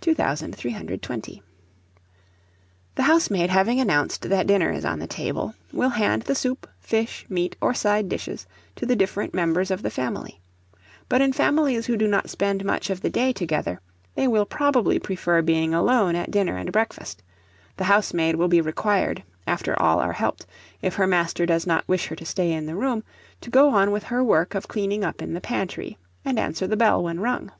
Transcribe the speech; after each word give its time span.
2320. 0.00 1.42
The 2.94 3.02
housemaid 3.02 3.50
having 3.50 3.78
announced 3.78 4.22
that 4.30 4.46
dinner 4.46 4.70
is 4.72 4.86
on 4.86 4.98
the 4.98 5.06
table, 5.06 5.54
will 5.74 5.90
hand 5.90 6.22
the 6.22 6.34
soup, 6.34 6.66
fish, 6.78 7.26
meat, 7.28 7.54
or 7.60 7.74
side 7.74 8.08
dishes 8.08 8.46
to 8.76 8.86
the 8.86 8.96
different 8.96 9.34
members 9.34 9.70
of 9.70 9.82
the 9.82 9.90
family; 9.90 10.40
but 11.06 11.20
in 11.20 11.34
families 11.34 11.84
who 11.84 11.98
do 11.98 12.06
not 12.08 12.30
spend 12.30 12.64
much 12.64 12.88
of 12.88 13.02
the 13.02 13.10
day 13.10 13.30
together, 13.30 13.78
they 14.14 14.26
will 14.26 14.46
probably 14.46 14.98
prefer 14.98 15.42
being 15.42 15.74
alone 15.74 16.16
at 16.16 16.30
dinner 16.30 16.56
and 16.56 16.72
breakfast; 16.72 17.22
the 17.76 17.84
housemaid 17.84 18.36
will 18.36 18.48
be 18.48 18.62
required, 18.62 19.22
after 19.46 19.78
all 19.78 20.00
are 20.00 20.14
helped, 20.14 20.46
if 20.80 20.94
her 20.94 21.06
master 21.06 21.44
does 21.44 21.66
not 21.66 21.86
wish 21.86 22.06
her 22.06 22.16
to 22.16 22.24
stay 22.24 22.50
in 22.50 22.64
the 22.64 22.74
room, 22.74 23.04
to 23.42 23.50
go 23.50 23.68
on 23.68 23.90
with 23.92 24.04
her 24.04 24.24
work 24.24 24.54
of 24.54 24.66
cleaning 24.66 25.04
up 25.04 25.20
in 25.20 25.34
the 25.34 25.42
pantry, 25.42 25.98
and 26.24 26.38
answer 26.38 26.66
the 26.66 26.74
bell 26.74 27.02
when 27.04 27.20
rung. 27.20 27.52